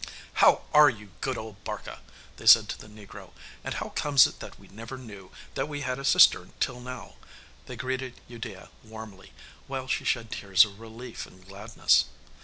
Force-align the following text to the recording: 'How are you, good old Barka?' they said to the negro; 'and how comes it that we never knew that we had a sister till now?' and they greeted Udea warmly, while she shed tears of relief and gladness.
'How 0.41 0.63
are 0.73 0.89
you, 0.89 1.11
good 1.21 1.37
old 1.37 1.63
Barka?' 1.63 1.99
they 2.37 2.47
said 2.47 2.67
to 2.69 2.79
the 2.79 2.87
negro; 2.87 3.33
'and 3.63 3.75
how 3.75 3.89
comes 3.89 4.25
it 4.25 4.39
that 4.39 4.59
we 4.59 4.67
never 4.67 4.97
knew 4.97 5.29
that 5.53 5.67
we 5.69 5.81
had 5.81 5.99
a 5.99 6.03
sister 6.03 6.47
till 6.59 6.79
now?' 6.79 7.17
and 7.21 7.67
they 7.67 7.75
greeted 7.75 8.19
Udea 8.27 8.69
warmly, 8.83 9.31
while 9.67 9.87
she 9.87 10.03
shed 10.03 10.31
tears 10.31 10.65
of 10.65 10.79
relief 10.79 11.27
and 11.27 11.47
gladness. 11.47 12.05